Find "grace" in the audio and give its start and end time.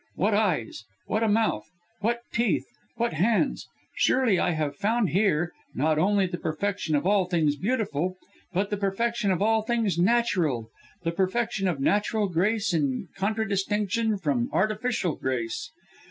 12.29-12.73, 15.17-15.69